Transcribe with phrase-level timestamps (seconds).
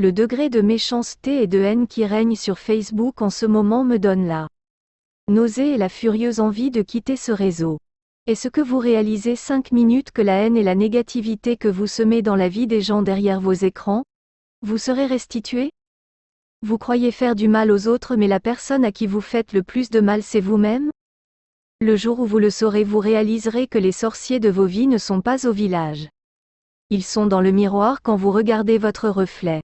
[0.00, 3.98] Le degré de méchanceté et de haine qui règne sur Facebook en ce moment me
[3.98, 4.48] donne la
[5.28, 7.76] nausée et la furieuse envie de quitter ce réseau.
[8.26, 12.22] Est-ce que vous réalisez 5 minutes que la haine et la négativité que vous semez
[12.22, 14.04] dans la vie des gens derrière vos écrans?
[14.62, 15.70] Vous serez restitué?
[16.62, 19.62] Vous croyez faire du mal aux autres mais la personne à qui vous faites le
[19.62, 20.90] plus de mal c'est vous-même?
[21.82, 24.96] Le jour où vous le saurez vous réaliserez que les sorciers de vos vies ne
[24.96, 26.08] sont pas au village.
[26.88, 29.60] Ils sont dans le miroir quand vous regardez votre reflet.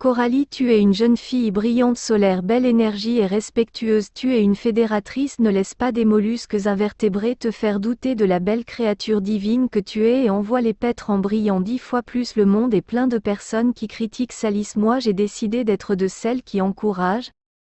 [0.00, 4.56] Coralie tu es une jeune fille brillante solaire belle énergie et respectueuse tu es une
[4.56, 9.68] fédératrice ne laisse pas des mollusques invertébrés te faire douter de la belle créature divine
[9.68, 12.80] que tu es et envoie les pêtres en brillant dix fois plus le monde est
[12.80, 17.32] plein de personnes qui critiquent salissent moi j'ai décidé d'être de celles qui encouragent,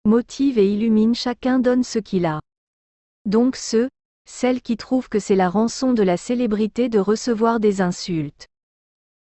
[0.05, 2.39] motivent et illuminent chacun donne ce qu'il a.
[3.25, 3.89] Donc ceux,
[4.29, 8.45] celles qui trouvent que c'est la rançon de la célébrité de recevoir des insultes.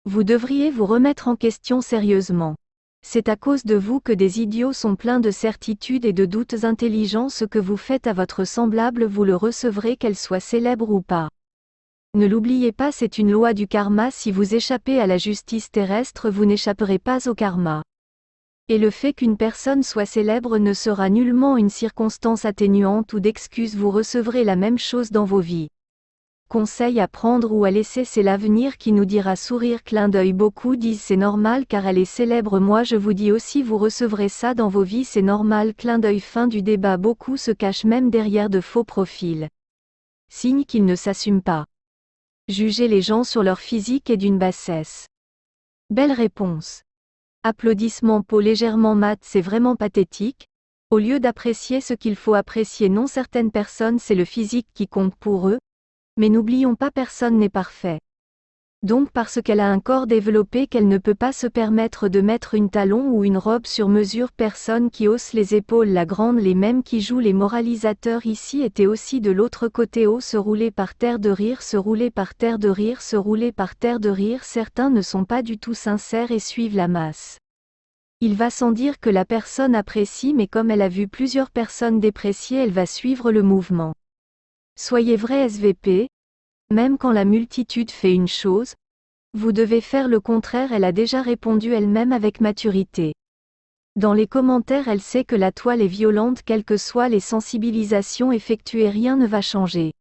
[0.05, 2.55] Vous devriez vous remettre en question sérieusement.
[3.01, 6.65] C'est à cause de vous que des idiots sont pleins de certitudes et de doutes
[6.65, 7.29] intelligents.
[7.29, 11.29] Ce que vous faites à votre semblable vous le recevrez qu'elle soit célèbre ou pas.
[12.15, 16.29] Ne l'oubliez pas c'est une loi du karma si vous échappez à la justice terrestre
[16.29, 17.83] vous n'échapperez pas au karma.
[18.67, 23.77] Et le fait qu'une personne soit célèbre ne sera nullement une circonstance atténuante ou d'excuse
[23.77, 25.69] vous recevrez la même chose dans vos vies
[26.47, 30.75] conseil à prendre ou à laisser c'est l'avenir qui nous dira sourire clin d'œil beaucoup
[30.75, 34.53] disent c'est normal car elle est célèbre moi je vous dis aussi vous recevrez ça
[34.53, 38.49] dans vos vies c'est normal clin d'œil fin du débat beaucoup se cachent même derrière
[38.49, 39.49] de faux profils.
[40.29, 41.65] Signe qu'ils ne s'assument pas.
[42.47, 45.07] Juger les gens sur leur physique est d'une bassesse.
[45.89, 46.83] Belle réponse.
[47.43, 50.47] Applaudissements peau légèrement mat c'est vraiment pathétique.
[50.89, 55.15] Au lieu d'apprécier ce qu'il faut apprécier non certaines personnes c'est le physique qui compte
[55.15, 55.59] pour eux,
[56.17, 57.99] mais n'oublions pas personne n'est parfait.
[58.83, 62.53] Donc parce qu'elle a un corps développé qu'elle ne peut pas se permettre de mettre
[62.53, 66.53] une talon ou une robe sur mesure personne qui hausse les épaules la grande les
[66.53, 70.93] mêmes qui jouent les moralisateurs ici étaient aussi de l'autre côté haut se rouler par
[70.93, 74.43] terre de rire se rouler par terre de rire se rouler par terre de rire
[74.43, 77.39] certains ne sont pas du tout sincères et suivent la masse.
[78.21, 81.99] Il va sans dire que la personne apprécie mais comme elle a vu plusieurs personnes
[81.99, 83.93] déprécier elle va suivre le mouvement.
[84.79, 86.07] Soyez vrai SVP,
[86.69, 88.75] même quand la multitude fait une chose,
[89.33, 93.15] vous devez faire le contraire elle a déjà répondu elle-même avec maturité.
[93.95, 98.31] Dans les commentaires elle sait que la toile est violente quelles que soient les sensibilisations
[98.31, 99.93] effectuées rien ne va changer.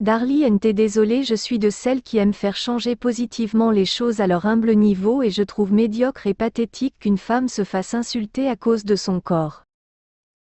[0.00, 4.26] Darly NT désolé je suis de celles qui aiment faire changer positivement les choses à
[4.26, 8.56] leur humble niveau et je trouve médiocre et pathétique qu'une femme se fasse insulter à
[8.56, 9.62] cause de son corps.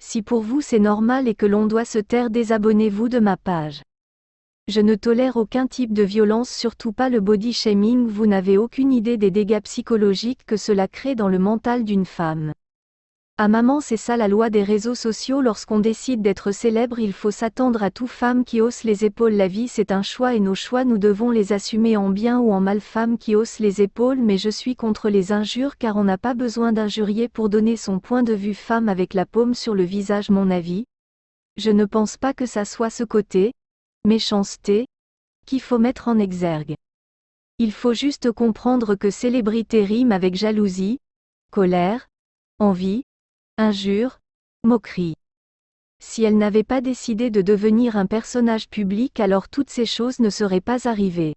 [0.07, 3.83] Si pour vous c'est normal et que l'on doit se taire désabonnez-vous de ma page.
[4.69, 8.93] Je ne tolère aucun type de violence surtout pas le body shaming vous n'avez aucune
[8.93, 12.53] idée des dégâts psychologiques que cela crée dans le mental d'une femme.
[13.37, 15.41] À maman c'est ça la loi des réseaux sociaux.
[15.41, 19.33] Lorsqu'on décide d'être célèbre il faut s'attendre à tout femme qui hausse les épaules.
[19.33, 22.53] La vie c'est un choix et nos choix nous devons les assumer en bien ou
[22.53, 22.81] en mal.
[22.81, 26.35] Femme qui hausse les épaules mais je suis contre les injures car on n'a pas
[26.35, 28.55] besoin d'injurier pour donner son point de vue.
[28.55, 30.85] Femme avec la paume sur le visage mon avis.
[31.57, 33.53] Je ne pense pas que ça soit ce côté,
[34.07, 34.87] méchanceté,
[35.45, 36.77] qu'il faut mettre en exergue.
[37.59, 41.01] Il faut juste comprendre que célébrité rime avec jalousie,
[41.51, 42.07] colère,
[42.61, 43.03] envie,
[43.57, 44.19] injure,
[44.65, 45.15] moquerie.
[46.01, 50.29] Si elle n'avait pas décidé de devenir un personnage public alors toutes ces choses ne
[50.29, 51.37] seraient pas arrivées.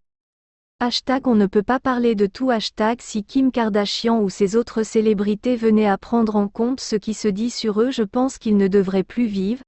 [0.80, 4.82] Hashtag on ne peut pas parler de tout hashtag si Kim Kardashian ou ses autres
[4.82, 8.58] célébrités venaient à prendre en compte ce qui se dit sur eux je pense qu'ils
[8.58, 9.62] ne devraient plus vivre.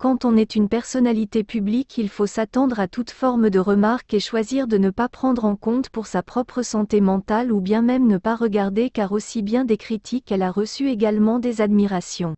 [0.00, 4.18] Quand on est une personnalité publique il faut s'attendre à toute forme de remarques et
[4.18, 8.06] choisir de ne pas prendre en compte pour sa propre santé mentale ou bien même
[8.06, 12.34] ne pas regarder car aussi bien des critiques elle a reçu également des admirations.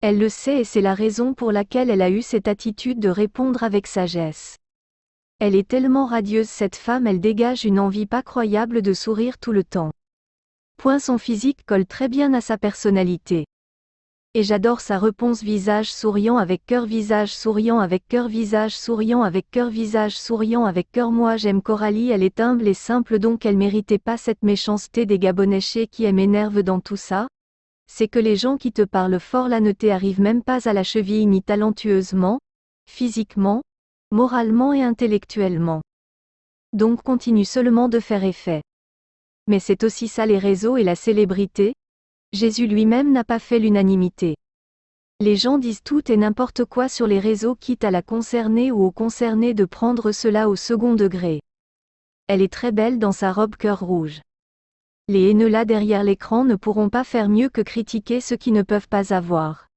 [0.00, 3.10] Elle le sait et c'est la raison pour laquelle elle a eu cette attitude de
[3.10, 4.58] répondre avec sagesse.
[5.38, 9.52] Elle est tellement radieuse cette femme elle dégage une envie pas croyable de sourire tout
[9.52, 9.92] le temps.
[10.78, 13.44] Point son physique colle très bien à sa personnalité.
[14.34, 19.50] Et j'adore sa réponse visage souriant avec cœur visage souriant avec cœur visage souriant avec
[19.50, 23.58] cœur visage souriant avec cœur moi j'aime Coralie elle est humble et simple donc elle
[23.58, 27.28] méritait pas cette méchanceté des gabonachés qui m'énerve dans tout ça.
[27.90, 30.82] C'est que les gens qui te parlent fort là ne arrivent même pas à la
[30.82, 32.40] cheville ni talentueusement,
[32.88, 33.60] physiquement,
[34.12, 35.82] moralement et intellectuellement.
[36.72, 38.62] Donc continue seulement de faire effet.
[39.46, 41.74] Mais c'est aussi ça les réseaux et la célébrité,
[42.32, 44.36] Jésus lui-même n'a pas fait l'unanimité.
[45.20, 48.82] Les gens disent tout et n'importe quoi sur les réseaux quitte à la concerner ou
[48.84, 51.42] au concerné de prendre cela au second degré.
[52.28, 54.22] Elle est très belle dans sa robe cœur rouge.
[55.08, 58.62] Les haineux là derrière l'écran ne pourront pas faire mieux que critiquer ceux qui ne
[58.62, 59.68] peuvent pas avoir.